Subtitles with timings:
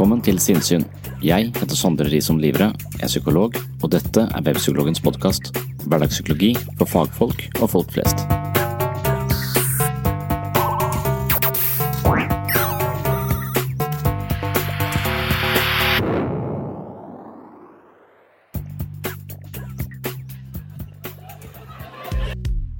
[0.00, 0.86] Velkommen til Sinnsyn.
[1.20, 3.52] Jeg heter Sondre Risom Livre, er psykolog,
[3.84, 5.50] og dette er Webpsykologens podkast.
[5.84, 8.24] Hverdagspsykologi for fagfolk og folk flest.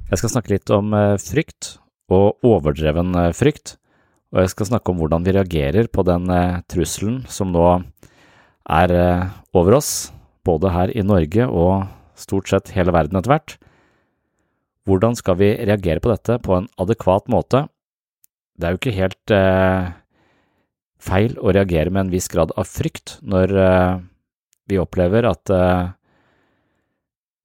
[0.09, 1.75] Jeg skal snakke litt om eh, frykt,
[2.09, 3.77] og overdreven eh, frykt.
[4.31, 7.65] Og jeg skal snakke om hvordan vi reagerer på den eh, trusselen som nå
[8.71, 9.25] er eh,
[9.57, 10.11] over oss,
[10.47, 13.57] både her i Norge og stort sett hele verden etter hvert.
[14.87, 17.65] Hvordan skal vi reagere på dette på en adekvat måte?
[18.57, 19.91] Det er jo ikke helt eh,
[21.01, 23.95] feil å reagere med en viss grad av frykt når eh,
[24.69, 25.89] vi opplever at eh,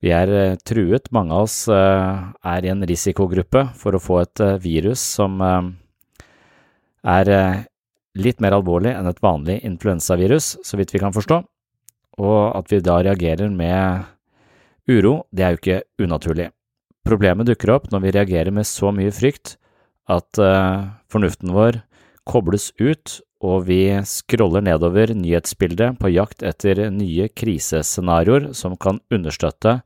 [0.05, 1.11] vi er eh, truet.
[1.17, 5.41] Mange av oss er i en risikogruppe for å få et virus som
[7.07, 7.65] er eh,
[8.19, 11.41] litt mer alvorlig enn et vanlig influensavirus, så vidt vi kan forstå,
[12.23, 14.07] og at vi da reagerer med
[14.89, 16.51] uro, det er jo ikke unaturlig.
[17.07, 19.55] Problemet dukker opp når vi reagerer med så mye frykt
[20.11, 21.83] at uh, fornuften vår
[22.27, 29.81] kobles ut, og vi scroller nedover nyhetsbildet på jakt etter nye krisescenarioer som kan understøtte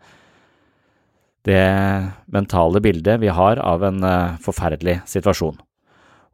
[1.48, 1.66] det
[2.30, 5.58] mentale bildet vi har av en uh, forferdelig situasjon.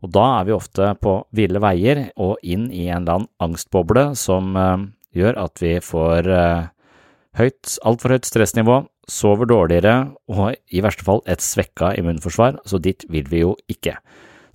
[0.05, 4.11] Og da er vi ofte på ville veier og inn i en eller annen angstboble
[4.19, 6.69] som eh, gjør at vi får eh,
[7.41, 9.97] høyt, altfor høyt stressnivå, sover dårligere
[10.33, 13.95] og i verste fall et svekka immunforsvar, så dit vil vi jo ikke.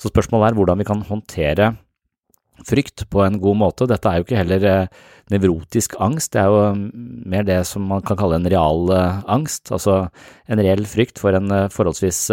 [0.02, 1.72] Så spørsmålet er hvordan vi kan håndtere
[2.68, 3.88] frykt på en god måte.
[3.90, 5.02] Dette er jo ikke heller eh,
[5.34, 8.94] nevrotisk angst, det er jo mm, mer det som man kan kalle en real
[9.26, 10.04] angst, altså
[10.46, 12.28] en reell frykt for en forholdsvis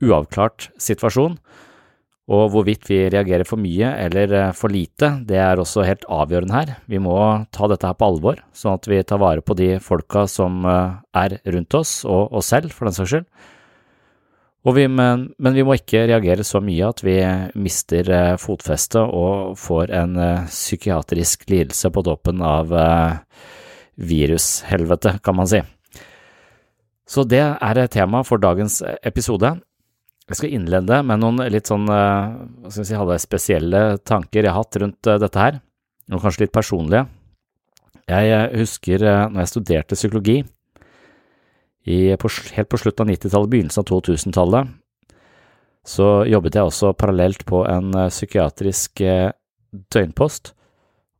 [0.00, 1.36] uavklart situasjon.
[2.30, 6.54] Og hvorvidt vi reagerer for mye eller eh, for lite, det er også helt avgjørende
[6.54, 6.74] her.
[6.90, 7.16] Vi må
[7.50, 11.00] ta dette her på alvor, sånn at vi tar vare på de folka som eh,
[11.18, 13.26] er rundt oss, og oss selv, for den saks skyld.
[14.60, 17.16] Vi, men, men, vi må ikke reagere så mye at vi
[17.58, 22.70] mister eh, fotfestet og får en psykiatrisk lidelse på toppen av
[24.00, 25.64] virushelvete, kan man si.
[27.10, 29.56] Så det er tema for dagens episode.
[30.30, 34.46] Jeg skal innlede med noen litt sånn, eh, hva skal jeg si, hadde spesielle tanker
[34.46, 35.56] jeg har hatt rundt eh, dette her,
[36.14, 37.08] og kanskje litt personlige.
[38.06, 40.36] Jeg eh, husker når jeg studerte psykologi,
[41.90, 44.70] i, på, helt på slutten av 90-tallet, begynnelsen av 2000-tallet,
[45.90, 49.00] så jobbet jeg også parallelt på en psykiatrisk
[49.90, 50.52] døgnpost,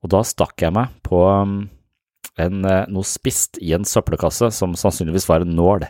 [0.04, 1.56] og da stakk jeg meg på mm,
[2.44, 2.60] en,
[2.92, 5.88] noe spist i en søppelkasse som sannsynligvis var en nål.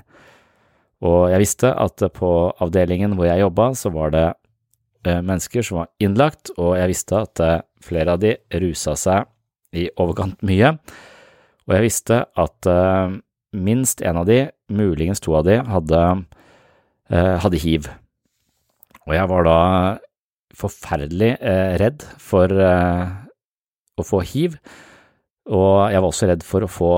[1.01, 2.31] Og jeg visste at på
[2.61, 4.27] avdelingen hvor jeg jobba, så var det
[5.07, 9.31] eh, mennesker som var innlagt, og jeg visste at eh, flere av de rusa seg
[9.77, 10.75] i overkant mye.
[11.69, 13.17] Og jeg visste at eh,
[13.57, 16.01] minst en av de, muligens to av de, hadde,
[17.11, 17.89] hadde hiv.
[19.09, 19.57] Og jeg var da
[20.55, 21.33] forferdelig
[21.83, 24.55] redd for å få hiv,
[25.51, 26.93] Og jeg var også redd for å få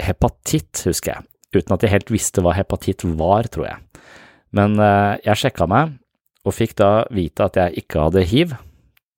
[0.00, 4.04] hepatitt, husker jeg, uten at jeg helt visste hva hepatitt var, tror jeg.
[4.56, 5.96] Men eh, jeg sjekka meg,
[6.46, 8.54] og fikk da vite at jeg ikke hadde hiv.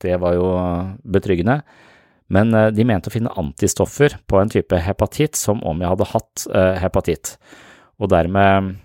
[0.02, 0.46] Det var jo
[1.14, 1.60] betryggende.
[2.32, 6.12] Men eh, de mente å finne antistoffer på en type hepatitt som om jeg hadde
[6.14, 7.36] hatt eh, hepatitt,
[8.00, 8.78] og dermed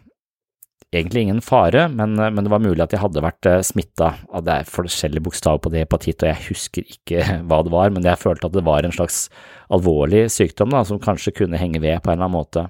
[0.96, 4.14] egentlig ingen fare, men, men, det var mulig at jeg hadde vært smitta.
[4.40, 8.08] Det er forskjellige bokstaver på det hepatitt, og jeg husker ikke hva det var, men
[8.08, 9.26] jeg følte at det var en slags
[9.74, 12.68] alvorlig sykdom da, som kanskje kunne henge ved på en eller annen måte.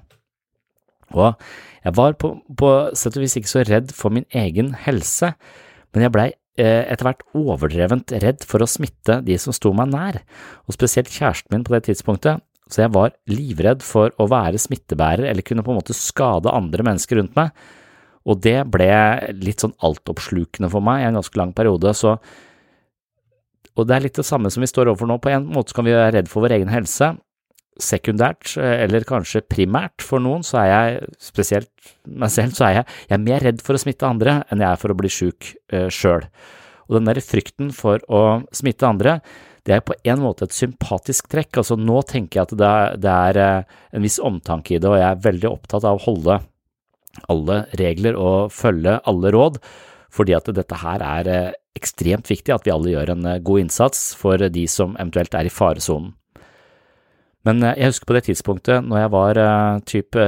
[1.16, 1.38] Og
[1.84, 5.32] jeg var på, på sett og vis ikke så redd for min egen helse,
[5.94, 6.26] men jeg blei
[6.60, 10.20] eh, etter hvert overdrevent redd for å smitte de som sto meg nær,
[10.66, 15.30] og spesielt kjæresten min på det tidspunktet, så jeg var livredd for å være smittebærer
[15.30, 17.54] eller kunne på en måte skade andre mennesker rundt meg,
[18.28, 18.90] og det ble
[19.40, 22.18] litt sånn altoppslukende for meg i en ganske lang periode, så
[23.78, 25.86] og det er litt det samme som vi står overfor nå, på en måte kan
[25.86, 27.12] vi være redd for vår egen helse,
[27.78, 32.80] sekundært, eh, eller kanskje primært for noen, så er jeg, spesielt meg selv, så er
[32.80, 35.10] jeg, jeg er mer redd for å smitte andre enn jeg er for å bli
[35.12, 36.26] sjuk eh, sjøl.
[36.88, 39.18] Og den der frykten for å smitte andre,
[39.68, 41.60] det er på en måte et sympatisk trekk.
[41.60, 44.88] Altså nå tenker jeg at det er, det er uh, en viss omtanke i det,
[44.88, 46.38] og jeg er veldig opptatt av å holde
[47.28, 49.58] alle regler og følge alle råd,
[50.14, 54.08] fordi at dette her er uh, ekstremt viktig at vi alle gjør en god innsats
[54.16, 56.14] for de som eventuelt er i faresonen.
[57.46, 60.24] Men eh, jeg husker på det tidspunktet, når jeg var uh, type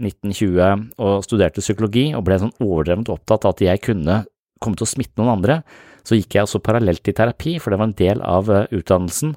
[0.00, 4.22] 1920 og studerte psykologi og ble sånn overdrevent opptatt av at jeg kunne
[4.58, 5.60] komme til å smitte noen andre,
[6.06, 9.36] så gikk jeg også parallelt i terapi, for det var en del av uh, utdannelsen.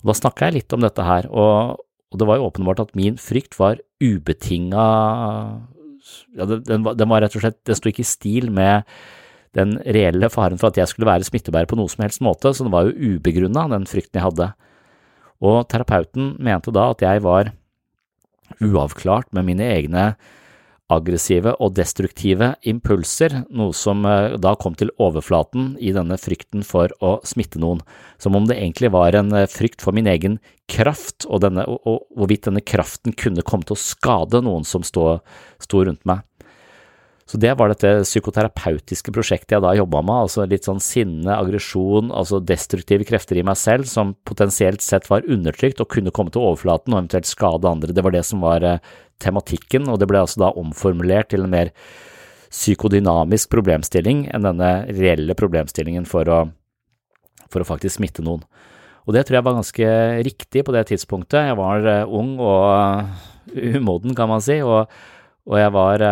[0.00, 1.78] Og da snakka jeg litt om dette her, og,
[2.10, 4.86] og, det var jo åpenbart at min frykt var ubetinga
[6.36, 8.86] ja, den, den, den, var rett og slett, den sto ikke i stil med
[9.56, 12.66] den reelle faren for at jeg skulle være smittebærer på noe som helst måte, så
[12.66, 14.50] det var jo ubegrunna, den frykten jeg hadde
[15.44, 17.52] og terapeuten mente da at jeg var
[18.62, 20.10] uavklart med mine egne
[20.92, 26.92] aggressive og destruktive impulser, noe som eh, da kom til overflaten i denne frykten for
[27.02, 27.80] å smitte noen,
[28.22, 30.38] som om det egentlig var en eh, frykt for min egen
[30.70, 35.18] kraft, og, denne, og hvorvidt denne kraften kunne komme til å skade noen som sto
[35.74, 36.22] rundt meg.
[37.26, 42.12] Så det var dette psykoterapeutiske prosjektet jeg da jobba med, altså litt sånn sinne, aggresjon,
[42.14, 46.44] altså destruktive krefter i meg selv som potensielt sett var undertrykt og kunne komme til
[46.46, 47.90] overflaten og eventuelt skade andre.
[47.96, 48.92] Det var det som var eh,
[49.22, 51.72] tematikken, og det ble altså da omformulert til en mer
[52.46, 56.38] psykodynamisk problemstilling enn denne reelle problemstillingen for å,
[57.50, 58.46] for å faktisk smitte noen.
[59.06, 59.90] Og det tror jeg var ganske
[60.30, 61.50] riktig på det tidspunktet.
[61.50, 64.86] Jeg var uh, ung og uh, umoden, kan man si, og,
[65.46, 66.06] og jeg var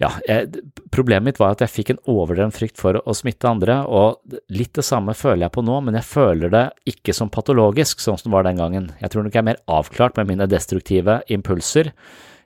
[0.00, 0.62] ja, jeg,
[0.94, 4.72] problemet mitt var at jeg fikk en overdreven frykt for å, smitte andre, og litt
[4.78, 8.30] det samme føler jeg på nå, men jeg føler det ikke som patologisk, sånn som
[8.30, 8.88] det var den gangen.
[9.02, 11.92] Jeg tror nok jeg er mer avklart med mine destruktive impulser.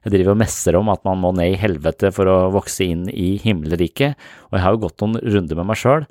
[0.05, 3.07] Jeg driver og messer om at man må ned i helvete for å vokse inn
[3.09, 4.19] i himmelriket,
[4.51, 6.09] og jeg har jo gått noen runder med meg sjøl,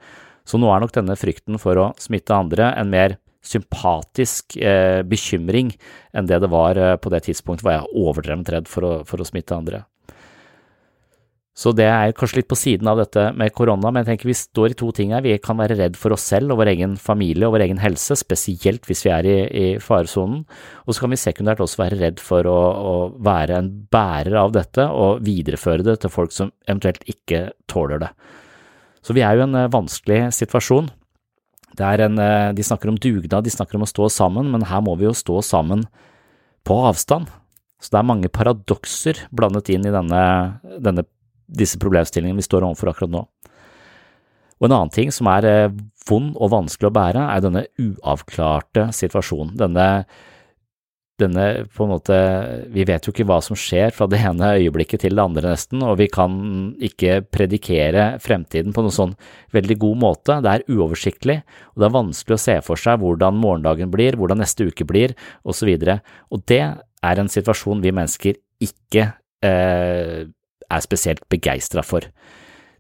[0.48, 5.74] så nå er nok denne frykten for å smitte andre en mer sympatisk eh, bekymring
[6.16, 8.94] enn det det var eh, på det tidspunktet hvor jeg er overdrevent redd for å,
[9.08, 9.84] for å smitte andre.
[11.54, 14.36] Så det er kanskje litt på siden av dette med korona, men jeg tenker vi
[14.38, 15.22] står i to ting her.
[15.22, 18.18] Vi kan være redd for oss selv og vår egen familie og vår egen helse,
[18.18, 20.48] spesielt hvis vi er i, i faresonen.
[20.88, 24.58] Og så kan vi sekundært også være redd for å, å, være en bærer av
[24.58, 28.12] dette og videreføre det til folk som eventuelt ikke tåler det.
[29.06, 30.90] Så vi er jo i en eh, vanskelig situasjon.
[31.78, 34.98] En, eh, de snakker om dugnad, de snakker om å stå sammen, men her må
[34.98, 35.86] vi jo stå sammen
[36.66, 37.30] på avstand.
[37.78, 40.24] Så det er mange paradokser blandet inn i denne,
[40.82, 41.06] denne
[41.48, 43.24] disse problemstillingene vi står overfor akkurat nå.
[44.64, 45.74] Og en annen ting som er eh,
[46.08, 49.58] vond og vanskelig å bære, er denne uavklarte situasjonen.
[49.60, 49.88] Denne,
[51.20, 52.18] denne på en måte
[52.74, 55.84] Vi vet jo ikke hva som skjer fra det ene øyeblikket til det andre, nesten,
[55.84, 56.38] og vi kan
[56.84, 59.18] ikke predikere fremtiden på noen sånn
[59.56, 60.38] veldig god måte.
[60.46, 61.42] Det er uoversiktlig,
[61.74, 65.16] og det er vanskelig å se for seg hvordan morgendagen blir, hvordan neste uke blir,
[65.44, 65.74] osv.
[65.76, 66.00] Og, så
[66.32, 66.64] og det
[67.04, 69.10] er en situasjon vi mennesker ikke
[69.44, 70.24] eh,
[70.74, 72.08] er spesielt begeistra for.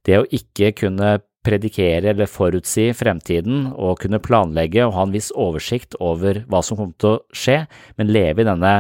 [0.04, 5.32] Det å ikke kunne predikere eller forutsi fremtiden og kunne planlegge og ha en viss
[5.36, 7.64] oversikt over hva som kommer til å skje,
[8.00, 8.76] men leve i denne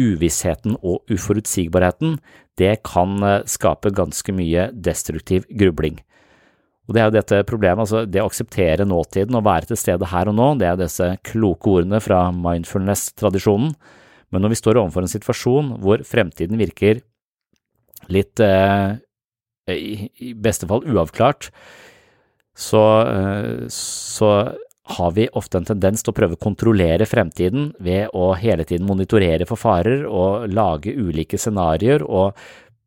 [0.00, 2.16] uvissheten og uforutsigbarheten,
[2.60, 6.00] det kan eh, skape ganske mye destruktiv grubling.
[6.88, 10.08] Og Det er jo dette problemet, altså det å akseptere nåtiden og være til stede
[10.10, 13.76] her og nå, det er disse kloke ordene fra mindfulness-tradisjonen,
[14.30, 17.02] men når vi står overfor en situasjon hvor fremtiden virker
[18.12, 18.96] litt eh,
[19.70, 21.50] i, beste fall uavklart,
[22.56, 24.32] så, eh, så
[24.90, 28.88] har vi ofte en tendens til å prøve å kontrollere fremtiden ved å hele tiden
[28.88, 32.34] monitorere for farer og lage ulike scenarioer og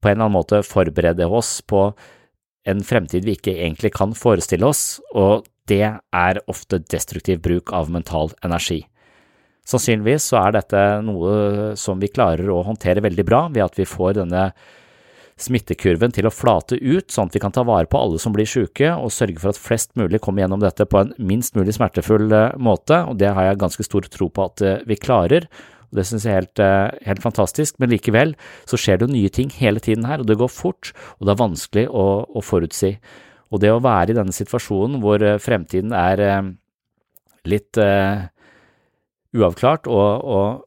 [0.03, 1.87] på en eller annen måte forberede oss på
[2.67, 7.91] en fremtid vi ikke egentlig kan forestille oss, og det er ofte destruktiv bruk av
[7.91, 8.81] mental energi.
[9.67, 13.87] Sannsynligvis så er dette noe som vi klarer å håndtere veldig bra ved at vi
[13.87, 14.49] får denne
[15.39, 18.47] smittekurven til å flate ut, sånn at vi kan ta vare på alle som blir
[18.49, 22.31] syke, og sørge for at flest mulig kommer gjennom dette på en minst mulig smertefull
[22.31, 25.47] eh, måte, og det har jeg ganske stor tro på at eh, vi klarer.
[25.89, 28.35] og Det synes jeg er helt, eh, helt, fantastisk, men likevel
[28.69, 31.43] så skjer det nye ting hele tiden her, og det går fort, og det er
[31.43, 32.95] vanskelig å, å forutsi.
[33.53, 36.21] Og det å være i denne situasjonen hvor fremtiden er
[37.45, 38.23] litt uh,
[39.37, 40.63] uavklart og, og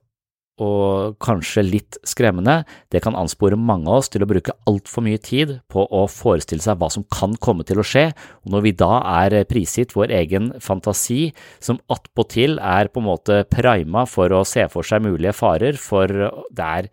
[0.63, 5.21] og kanskje litt skremmende, det kan anspore mange av oss til å bruke altfor mye
[5.21, 8.07] tid på å forestille seg hva som kan komme til å skje,
[8.47, 8.93] og når vi da
[9.25, 14.65] er prisgitt vår egen fantasi, som attpåtil er på en måte prima for å se
[14.73, 16.91] for seg mulige farer, for det er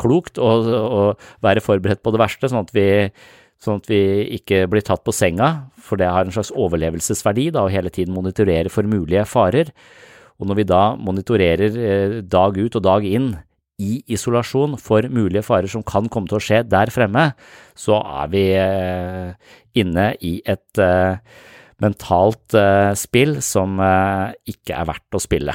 [0.00, 1.02] klokt å, å
[1.44, 2.88] være forberedt på det verste, sånn at vi
[3.60, 4.02] sånn at vi
[4.38, 8.16] ikke blir tatt på senga, for det har en slags overlevelsesverdi da, å hele tiden
[8.16, 9.72] monitorere for mulige farer.
[10.40, 13.34] Og når vi da monitorerer eh, dag ut og dag inn
[13.80, 17.30] i isolasjon for mulige farer som kan komme til å skje der fremme,
[17.76, 21.20] så er vi eh, inne i et eh,
[21.80, 22.56] mentalt
[23.00, 25.54] spill som ikke er verdt å spille.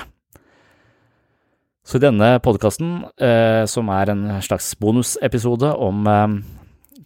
[1.85, 2.95] Så i denne podkasten,
[3.69, 6.09] som er en slags bonusepisode om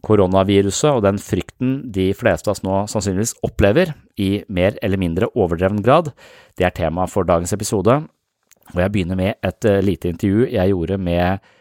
[0.06, 5.32] koronaviruset og den frykten de fleste av oss nå sannsynligvis opplever i mer eller mindre
[5.36, 6.13] overdreven grad,
[6.58, 8.00] det er tema for dagens episode.
[8.75, 11.51] Og jeg begynner med et uh, lite intervju jeg gjorde med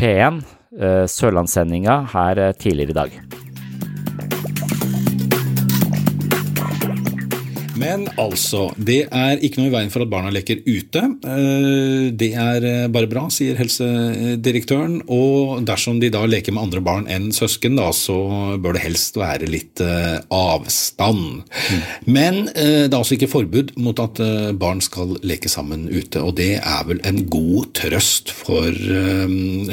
[0.00, 0.42] P1,
[0.80, 3.51] uh, Sørlandssendinga, her uh, tidligere i dag.
[7.78, 11.02] Men altså, det er ikke noe i veien for at barna leker ute.
[11.02, 15.00] Eh, det er eh, bare bra, sier helsedirektøren.
[15.12, 18.16] Og dersom de da leker med andre barn enn søsken, da, så
[18.62, 21.42] bør det helst være litt eh, avstand.
[21.42, 21.84] Mm.
[22.12, 24.20] Men det er altså ikke forbud mot at
[24.60, 28.68] barn skal leke sammen ute, og det er vel en god trøst for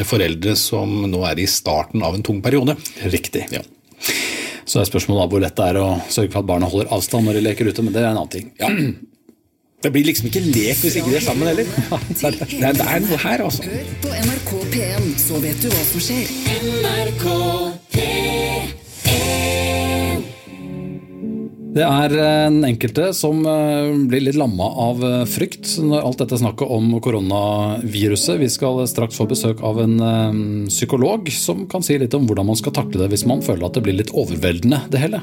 [0.09, 2.77] foreldre som nå er i starten av en tung periode.
[3.09, 3.47] Riktig.
[3.53, 3.63] Ja.
[4.69, 7.39] Så er spørsmålet hvor lett det er å sørge for at barna holder avstand når
[7.39, 8.51] de leker ute, men det er en annen ting.
[8.61, 8.69] Ja.
[9.79, 11.69] Det blir liksom ikke lek hvis ikke de er sammen heller.
[12.19, 12.27] Det
[12.59, 13.63] er, det er noe her, altså.
[13.63, 16.33] Hør på NRK P1, så vet du hva som skjer.
[16.59, 17.29] NRK
[21.69, 26.39] Det er en enkelte som eh, blir litt lamma av eh, frykt når alt dette
[26.41, 28.39] snakket om koronaviruset.
[28.41, 30.39] Vi skal straks få besøk av en eh,
[30.71, 33.77] psykolog som kan si litt om hvordan man skal takle det hvis man føler at
[33.77, 35.21] det blir litt overveldende, det hele.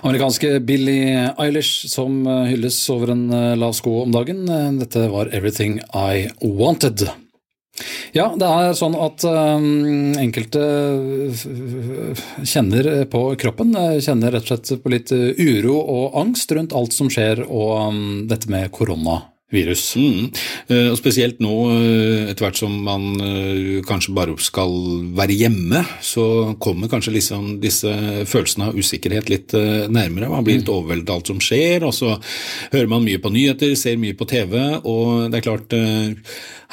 [0.00, 4.44] Amerikanske Billie Eilish som eh, hylles over en eh, lav sko om dagen.
[4.48, 7.08] Eh, dette var 'Everything I Wanted'.
[8.12, 10.62] Ja, det er sånn at enkelte
[12.42, 13.70] kjenner på kroppen.
[14.02, 18.50] Kjenner rett og slett på litt uro og angst rundt alt som skjer, og dette
[18.50, 19.20] med korona
[19.52, 19.82] virus.
[19.96, 20.28] Mm.
[20.68, 24.74] Uh, og Spesielt nå, uh, etter hvert som man uh, kanskje bare skal
[25.16, 27.92] være hjemme, så kommer kanskje liksom disse
[28.28, 29.56] følelsene av usikkerhet litt
[29.88, 30.30] nærmere.
[30.30, 30.74] Man blir litt mm.
[30.74, 32.14] overveldet av alt som skjer, og så
[32.74, 35.76] hører man mye på nyheter, ser mye på TV, og det er klart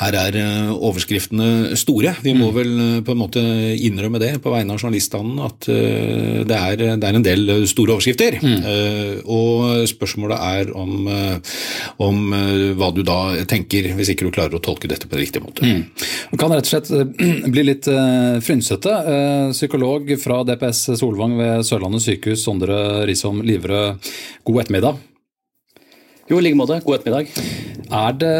[0.02, 0.38] her er
[0.75, 2.16] overskriftene store.
[2.24, 2.56] Vi må mm.
[2.56, 2.72] vel
[3.08, 3.44] på en måte
[3.75, 8.40] innrømme det på vegne av journaliststanden at det er, det, er, en del store overskrifter.
[8.44, 9.24] Mm.
[9.32, 11.08] Og spørsmålet er om,
[12.04, 12.36] om
[12.75, 15.64] hva du da tenker, hvis ikke du klarer å tolke dette på en riktig måte.
[15.64, 15.86] Mm.
[16.34, 17.90] Man kan rett og slett eh, bli litt
[18.46, 18.96] frynsete.
[19.56, 23.96] Psykolog fra DPS Solvang ved Sørlandet sykehus, Sondre Risom Livre,
[24.44, 25.04] god ettermiddag.
[26.25, 26.80] Jo, i like måte.
[26.86, 27.30] God ettermiddag.
[27.96, 28.36] Er det,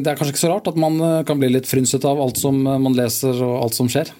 [0.00, 0.96] det er kanskje ikke så rart at man
[1.28, 4.12] kan bli litt frynsete av alt som man leser og alt som skjer?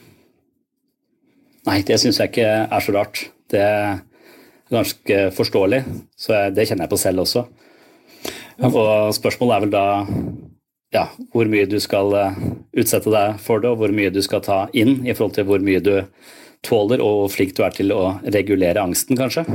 [1.69, 3.23] Nei, det syns jeg ikke er så rart.
[3.51, 4.03] Det er
[4.71, 5.81] ganske forståelig,
[6.19, 7.47] så det kjenner jeg på selv også.
[8.69, 9.85] Og spørsmålet er vel da
[10.95, 12.39] ja, hvor mye du skal eh,
[12.83, 15.63] utsette deg for det, og hvor mye du skal ta inn i forhold til hvor
[15.63, 15.95] mye du
[16.67, 19.47] tåler, og hvor flink du er til å regulere angsten, kanskje.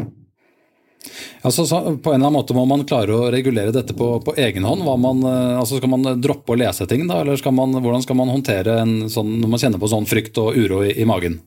[1.45, 4.65] Altså, på en eller annen måte må man klare å regulere dette på, på egen
[4.67, 4.85] hånd.
[4.85, 8.19] Man, eh, altså skal man droppe å lese ting, da, eller skal man, hvordan skal
[8.19, 11.41] man håndtere en sånn, når man kjenner på sånn frykt og uro i, i magen?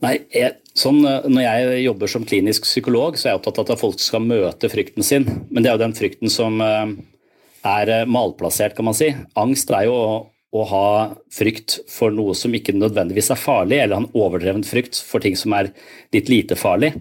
[0.00, 3.76] Nei, jeg, sånn, eh, Når jeg jobber som klinisk psykolog, så er jeg opptatt av
[3.76, 5.28] at folk skal møte frykten sin.
[5.50, 6.94] Men det er jo den frykten som, eh,
[7.64, 9.12] er eh, malplassert, kan man si.
[9.36, 10.12] Angst er jo å,
[10.56, 10.86] å, ha
[11.32, 15.52] frykt for noe som ikke nødvendigvis er farlig, eller en overdreven frykt for ting som
[15.52, 15.72] er
[16.14, 16.94] litt lite farlig.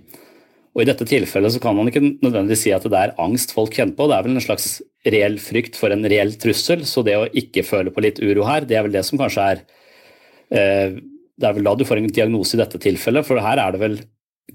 [0.75, 3.73] Og I dette tilfellet så kan man ikke nødvendigvis si at det er angst folk
[3.75, 4.67] kjenner på, det er vel en slags
[5.07, 6.85] reell frykt for en reell trussel.
[6.87, 9.47] Så det å ikke føle på litt uro her, det er vel det som kanskje
[9.55, 9.63] er
[10.53, 10.99] eh,
[11.39, 13.79] Det er vel da du får en diagnose i dette tilfellet, for her er det
[13.81, 13.99] vel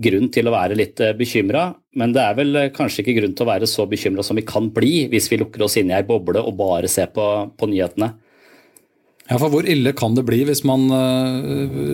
[0.04, 3.35] grunn til å være litt eh, bekymra, men det er vel eh, kanskje ikke grunn
[3.35, 5.99] til å være så bekymra som vi kan bli hvis vi lukker oss inne i
[6.02, 8.12] ei boble og bare ser på, på, nyhetene.
[9.25, 10.85] Ja, for Hvor ille kan det bli hvis man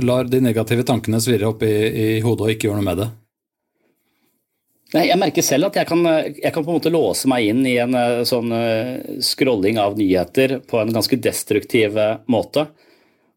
[0.02, 3.10] lar de negative tankene svirre opp i, i, hodet og ikke gjør noe med det?
[4.90, 7.60] Nei, Jeg merker selv at jeg kan, jeg kan, på en måte låse meg inn
[7.68, 7.94] i en
[8.26, 12.66] sånn uh, scrolling av nyheter på en ganske destruktiv måte.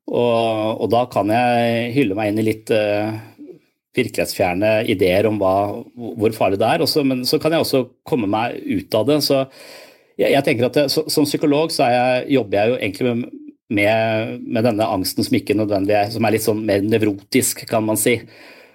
[0.09, 3.13] Og, og, da kan jeg hylle meg inn i litt uh,
[3.95, 5.55] virkelighetsfjerne ideer om hva,
[5.93, 6.83] hvor farlig det er.
[6.83, 9.19] Også, men så kan jeg også komme meg ut av det.
[9.25, 9.43] Så
[10.17, 13.37] jeg, jeg tenker at det, så, Som psykolog så jeg, jobber jeg jo egentlig med,
[13.73, 17.85] med, med, denne angsten som ikke nødvendig er, som er litt sånn mer nevrotisk, kan
[17.85, 18.17] man si.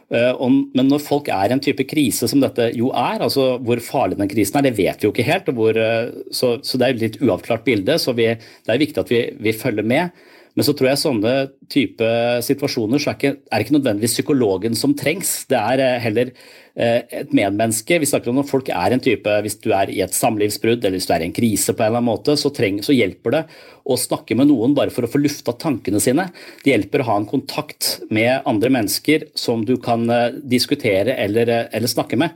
[0.09, 3.83] Om, men når folk er i en type krise som dette jo er, altså hvor
[3.85, 5.51] farlig den krisen er, det vet vi jo ikke helt.
[5.53, 7.99] Hvor, uh, så, så, det er et litt uavklart bilde.
[8.01, 10.17] så vi, Det er viktig at vi, vi følger med.
[10.57, 11.33] Men så tror jeg sånne
[11.71, 12.07] type
[12.47, 15.33] situasjoner så er ikke, ikke nødvendigvis psykologen som trengs.
[15.51, 18.01] Det er eh, heller eh, et medmenneske.
[18.01, 20.99] Vi snakker om når folk er en type Hvis du er i et samlivsbrudd eller
[20.99, 23.37] hvis du er i en krise, på en eller annen måte, så, treng, så hjelper
[23.37, 23.43] det
[23.89, 26.29] å snakke med noen bare for å få lufta tankene sine.
[26.65, 31.71] Det hjelper å ha en kontakt med andre mennesker som du kan eh, diskutere eller,
[31.73, 32.35] eller snakke med.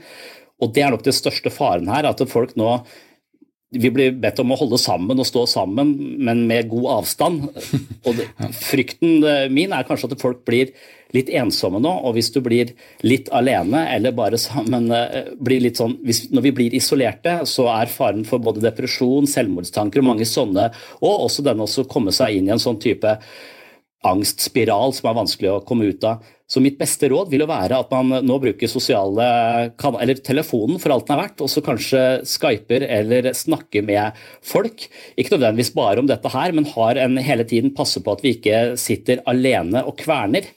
[0.62, 2.76] Og Det er nok den største faren her, at folk nå
[3.72, 7.46] vi blir bedt om å holde sammen og stå sammen, men med god avstand.
[8.06, 8.26] Og det,
[8.58, 10.74] frykten eh, min er kanskje at folk blir
[11.12, 12.70] litt ensomme nå, og hvis du blir
[13.04, 17.68] litt alene eller bare sammen eh, blir litt sånn, hvis, Når vi blir isolerte, så
[17.74, 22.38] er faren for både depresjon, selvmordstanker og mange sånne, og også denne å komme seg
[22.38, 23.18] inn i en sånn type
[24.08, 26.24] angstspiral som er vanskelig å komme ut av.
[26.52, 29.24] Så mitt beste råd vil jo være at man nå bruker sosiale
[29.72, 34.84] eller telefonen for alt den er verdt, og så kanskje skyper eller snakker med folk.
[35.16, 38.34] Ikke nødvendigvis bare om dette her, men har en hele tiden passe på at vi
[38.36, 40.50] ikke sitter alene og kverner.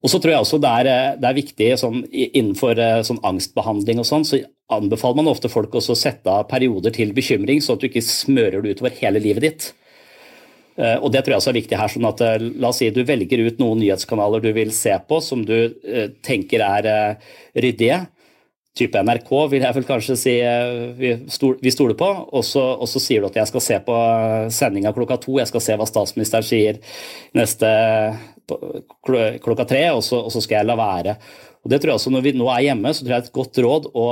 [0.00, 4.00] Og så tror jeg også det er, det er viktig sånn, innenfor eh, sånn angstbehandling
[4.00, 4.38] og sånn, så
[4.72, 8.62] anbefaler man ofte folk å sette av perioder til bekymring, så at du ikke smører
[8.62, 9.70] det utover hele livet ditt.
[10.80, 11.92] Eh, og Det tror jeg også er viktig her.
[11.92, 15.20] sånn at eh, La oss si du velger ut noen nyhetskanaler du vil se på
[15.24, 16.90] som du eh, tenker er
[17.54, 18.06] ryddige.
[18.78, 20.34] Type NRK vil jeg vel kanskje si
[20.96, 22.10] vi stoler på.
[22.38, 23.96] Og så, og så sier du at jeg skal se på
[24.54, 26.78] sendinga klokka to, jeg skal se hva statsministeren sier
[27.36, 27.66] neste
[28.46, 31.16] klokka tre, og så, og så skal jeg la være.
[31.60, 33.32] Og det tror jeg også Når vi nå er hjemme, så tror jeg det er
[33.32, 34.06] et godt råd å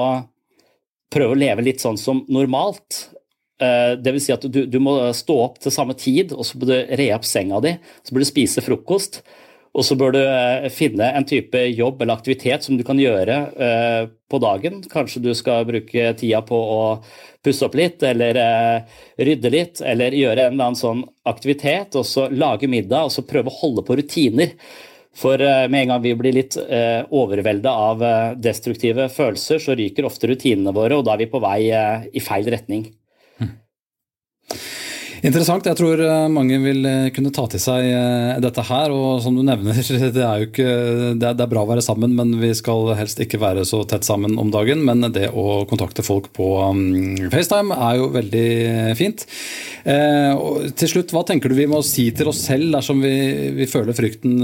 [1.14, 3.06] prøve å leve litt sånn som normalt.
[3.58, 6.60] Eh, det vil si at du, du, må stå opp til samme tid, og så
[6.60, 7.74] bør du re opp senga di.
[8.06, 9.22] Så bør du spise frokost.
[9.78, 13.36] Og så bør du eh, finne en type jobb eller aktivitet som du kan gjøre
[13.66, 14.80] eh, på dagen.
[14.90, 16.82] Kanskje du skal bruke tida på å
[17.44, 18.38] pusse opp litt, eller
[19.20, 21.98] rydde litt, eller gjøre en eller annen sånn aktivitet.
[21.98, 24.54] Og så lage middag, og så prøve å holde på rutiner.
[25.18, 28.04] For med en gang vi blir litt overvelda av
[28.38, 32.52] destruktive følelser, så ryker ofte rutinene våre, og da er vi på vei i feil
[32.52, 32.84] retning.
[35.26, 35.66] Interessant.
[35.66, 38.92] Jeg tror eh, mange vil eh, kunne ta til seg eh, dette her.
[38.94, 39.74] Og som du nevner,
[40.14, 40.68] det er jo ikke
[41.18, 44.38] det er, bra å være sammen, men vi skal helst ikke være så tett sammen
[44.38, 44.84] om dagen.
[44.86, 48.48] Men det å kontakte folk på mm, FaceTime er jo veldig
[48.98, 49.24] fint.
[49.88, 53.14] Og til slutt, hva tenker du vi må si til oss selv dersom vi,
[53.56, 54.36] vi føler frykten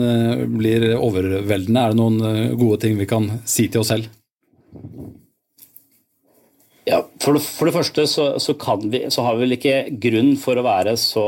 [0.56, 1.84] blir overveldende?
[1.84, 4.08] Er det noen gode ting vi kan si til oss selv?
[6.84, 10.34] Ja, for det, for det første så, så, vi, så, har vi vel ikke grunn
[10.40, 11.24] for å være så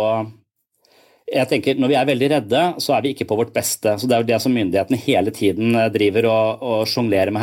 [1.27, 3.97] jeg tenker Når vi er veldig redde, så er vi ikke på vårt beste.
[3.99, 7.43] Så Det er jo det som myndighetene hele tiden eh, driver og, og sjonglerer med.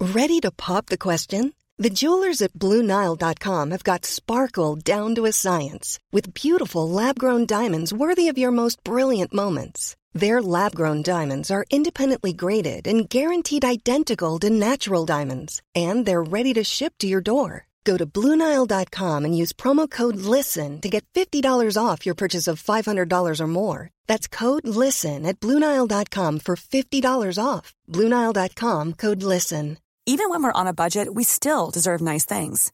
[0.00, 1.52] Ready to pop the question?
[1.78, 7.92] The jewelers at BlueNile.com have got sparkle down to a science with beautiful lab-grown diamonds
[7.92, 9.94] worthy of your most brilliant moments.
[10.14, 16.22] Their lab grown diamonds are independently graded and guaranteed identical to natural diamonds, and they're
[16.22, 17.66] ready to ship to your door.
[17.84, 21.42] Go to Bluenile.com and use promo code LISTEN to get $50
[21.82, 23.90] off your purchase of $500 or more.
[24.06, 27.74] That's code LISTEN at Bluenile.com for $50 off.
[27.88, 29.78] Bluenile.com code LISTEN.
[30.04, 32.72] Even when we're on a budget, we still deserve nice things.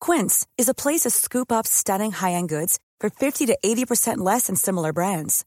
[0.00, 4.18] Quince is a place to scoop up stunning high end goods for 50 to 80%
[4.18, 5.44] less than similar brands.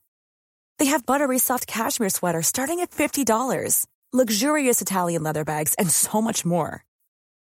[0.79, 6.21] They have buttery soft cashmere sweaters starting at $50, luxurious Italian leather bags, and so
[6.21, 6.85] much more.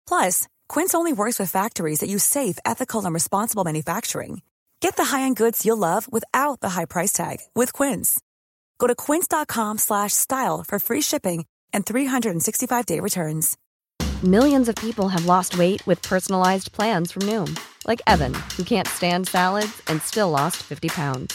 [0.08, 4.40] Plus, Quince only works with factories that use safe, ethical, and responsible manufacturing.
[4.80, 8.18] Get the high-end goods you'll love without the high price tag with Quince.
[8.78, 13.58] Go to quince.com/style for free shipping and 365-day returns.
[14.24, 18.88] Millions of people have lost weight with personalized plans from Noom, like Evan, who can't
[18.88, 21.34] stand salads and still lost 50 pounds.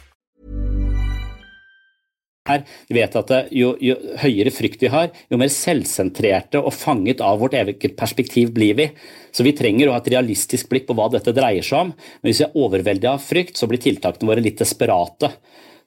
[2.51, 2.65] Her.
[2.89, 7.41] Vi vet at jo, jo høyere frykt vi har, jo mer selvsentrerte og fanget av
[7.41, 8.89] vårt eget perspektiv blir vi.
[9.31, 11.95] Så vi trenger å ha et realistisk blikk på hva dette dreier seg om.
[12.21, 15.31] Men hvis vi er overveldet av frykt, så blir tiltakene våre litt desperate.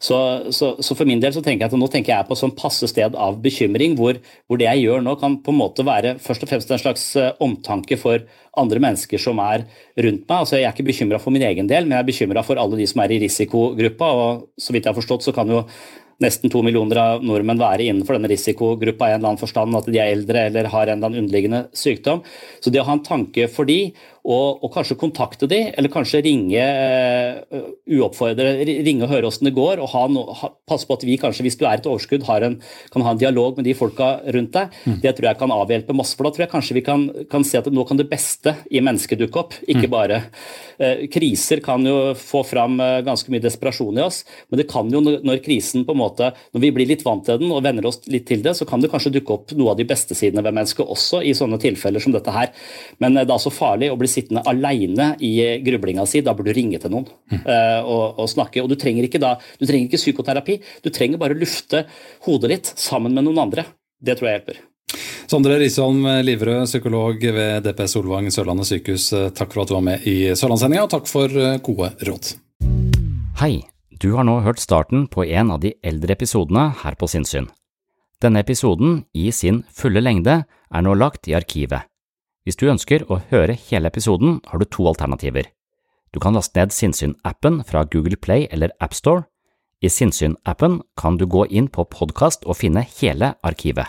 [0.05, 0.16] Så,
[0.53, 2.88] så, så, for min del så tenker jeg at nå tenker jeg på sånn passe
[2.90, 6.44] sted av bekymring, hvor, hvor, det jeg gjør nå kan på en måte være først
[6.44, 8.27] og fremst en slags eh, omtanke for
[8.61, 10.38] andre mennesker som er rundt meg.
[10.38, 12.81] Altså Jeg er ikke bekymra for min egen del, men jeg er bekymra for alle
[12.81, 14.09] de som er i risikogruppa.
[14.14, 15.64] og Så vidt jeg har forstått, så kan jo
[16.23, 19.88] nesten to millioner av nordmenn være innenfor denne risikogruppa i en eller annen forstand, at
[19.90, 22.23] de er eldre eller har en eller annen underliggende sykdom.
[22.62, 26.23] Så det å ha en tanke for de, og, og kanskje kontakte de, eller kanskje
[26.25, 27.67] ringe uh,
[27.99, 31.19] uoppfordre, ringe og høre åssen det går, og ha no, ha, passe på at vi
[31.21, 32.57] kanskje, hvis du er et overskudd, en,
[32.93, 34.99] kan ha en dialog med de folka rundt deg, mm.
[35.03, 36.17] det tror jeg kan avhjelpe masse.
[36.17, 38.83] For da tror jeg kanskje vi kan, kan se at nå kan det beste i
[38.85, 39.92] mennesket dukke opp, ikke mm.
[39.92, 44.68] bare uh, Kriser kan jo få fram uh, ganske mye desperasjon i oss, men det
[44.70, 47.62] kan jo når krisen på en måte, når vi blir litt vant til den og
[47.64, 50.16] venner oss litt til det, så kan det kanskje dukke opp noe av de beste
[50.18, 52.52] sidene ved mennesket også i sånne tilfeller som dette her.
[53.02, 55.33] Men det er altså farlig å bli sittende alene i
[55.64, 57.46] grublinga si, da burde du ringe til noen mm.
[57.87, 58.64] og, og, snakke.
[58.64, 61.87] Og du trenger ikke da, du trenger ikke psykoterapi, du trenger bare lufte
[62.28, 63.68] hodet ditt sammen med noen andre.
[64.04, 64.64] Det tror jeg hjelper.
[65.25, 69.07] Sondre Risholm Livrød, psykolog ved DP Solvang Sørlandet sykehus.
[69.33, 72.35] Takk for at du var med i Sørlandssendinga, og takk for eh, gode råd.
[73.41, 77.49] Hei, du har nå hørt starten på en av de eldre episodene her på Sinnsyn.
[78.21, 81.89] Denne episoden, i sin fulle lengde, er nå lagt i arkivet.
[82.45, 85.49] Hvis du ønsker å høre hele episoden, har du to alternativer.
[86.13, 89.25] Du kan laste ned Sinnsyn-appen fra Google Play eller AppStore.
[89.81, 93.89] I Sinnsyn-appen kan du gå inn på podkast og finne hele arkivet.